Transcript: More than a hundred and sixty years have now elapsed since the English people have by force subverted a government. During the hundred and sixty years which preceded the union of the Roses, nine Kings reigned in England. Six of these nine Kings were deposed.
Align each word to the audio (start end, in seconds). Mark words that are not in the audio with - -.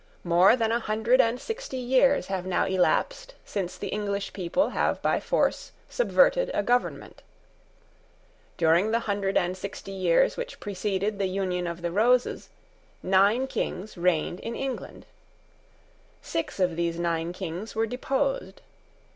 More 0.23 0.55
than 0.55 0.71
a 0.71 0.79
hundred 0.79 1.21
and 1.21 1.39
sixty 1.39 1.77
years 1.77 2.25
have 2.25 2.43
now 2.43 2.65
elapsed 2.65 3.35
since 3.45 3.77
the 3.77 3.89
English 3.89 4.33
people 4.33 4.69
have 4.69 4.99
by 5.03 5.19
force 5.19 5.73
subverted 5.89 6.49
a 6.55 6.63
government. 6.63 7.21
During 8.57 8.89
the 8.89 9.01
hundred 9.01 9.37
and 9.37 9.55
sixty 9.55 9.91
years 9.91 10.37
which 10.37 10.59
preceded 10.59 11.19
the 11.19 11.27
union 11.27 11.67
of 11.67 11.83
the 11.83 11.91
Roses, 11.91 12.49
nine 13.03 13.45
Kings 13.45 13.95
reigned 13.95 14.39
in 14.39 14.55
England. 14.55 15.05
Six 16.23 16.59
of 16.59 16.75
these 16.75 16.97
nine 16.97 17.31
Kings 17.31 17.75
were 17.75 17.85
deposed. 17.85 18.61